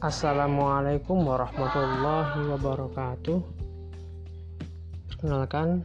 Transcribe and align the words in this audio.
Assalamualaikum 0.00 1.28
warahmatullahi 1.28 2.48
wabarakatuh. 2.56 3.36
Perkenalkan, 5.12 5.84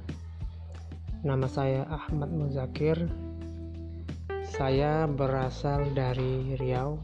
nama 1.20 1.44
saya 1.52 1.84
Ahmad 1.92 2.32
Muzakir. 2.32 3.12
Saya 4.56 5.04
berasal 5.04 5.92
dari 5.92 6.56
Riau, 6.56 6.96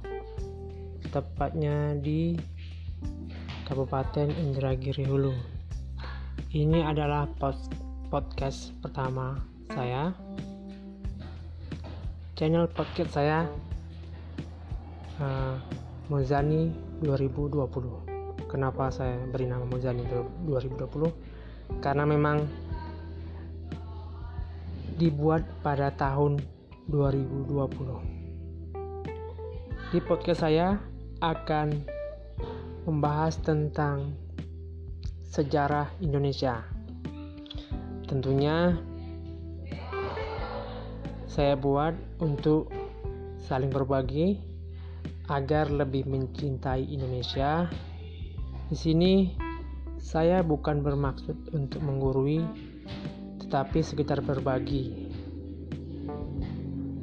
tepatnya 1.12 2.00
di 2.00 2.40
Kabupaten 3.68 4.32
Indragiri 4.32 5.04
Hulu. 5.04 5.36
Ini 6.56 6.80
adalah 6.88 7.28
podcast 8.08 8.72
pertama 8.80 9.36
saya. 9.68 10.16
Channel 12.40 12.72
podcast 12.72 13.12
saya 13.12 13.52
uh, 15.20 15.60
Muzani 16.12 16.76
2020. 17.00 18.44
Kenapa 18.52 18.92
saya 18.92 19.16
beri 19.32 19.48
nama 19.48 19.64
Muzani 19.64 20.04
2020? 20.44 21.08
Karena 21.80 22.04
memang 22.04 22.44
dibuat 25.00 25.48
pada 25.64 25.88
tahun 25.96 26.44
2020. 26.92 27.56
Di 29.96 30.04
podcast 30.04 30.44
saya 30.44 30.84
akan 31.24 31.80
membahas 32.84 33.40
tentang 33.40 34.12
sejarah 35.32 35.96
Indonesia. 36.04 36.60
Tentunya 38.04 38.76
saya 41.24 41.56
buat 41.56 41.96
untuk 42.20 42.68
saling 43.48 43.72
berbagi 43.72 44.51
agar 45.32 45.72
lebih 45.72 46.04
mencintai 46.12 46.92
Indonesia. 46.92 47.72
Di 48.68 48.76
sini 48.76 49.32
saya 49.96 50.44
bukan 50.44 50.84
bermaksud 50.84 51.56
untuk 51.56 51.80
menggurui, 51.80 52.44
tetapi 53.40 53.80
sekitar 53.80 54.20
berbagi 54.20 55.08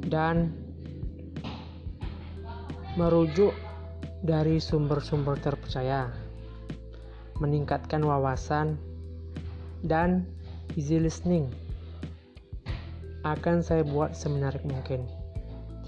dan 0.05 0.53
merujuk 2.97 3.53
dari 4.21 4.61
sumber-sumber 4.61 5.41
terpercaya, 5.41 6.13
meningkatkan 7.41 8.05
wawasan 8.05 8.77
dan 9.81 10.27
easy 10.77 10.99
listening 10.99 11.49
akan 13.23 13.63
saya 13.63 13.83
buat 13.83 14.11
semenarik 14.15 14.63
mungkin. 14.67 15.07